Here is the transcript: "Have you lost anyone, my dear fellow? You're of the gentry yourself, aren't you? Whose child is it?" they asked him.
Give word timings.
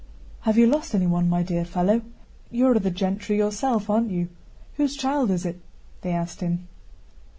"Have 0.49 0.57
you 0.57 0.65
lost 0.65 0.95
anyone, 0.95 1.29
my 1.29 1.43
dear 1.43 1.63
fellow? 1.63 2.01
You're 2.49 2.75
of 2.77 2.81
the 2.81 2.89
gentry 2.89 3.37
yourself, 3.37 3.87
aren't 3.87 4.09
you? 4.09 4.29
Whose 4.77 4.97
child 4.97 5.29
is 5.29 5.45
it?" 5.45 5.61
they 6.01 6.11
asked 6.11 6.41
him. 6.41 6.67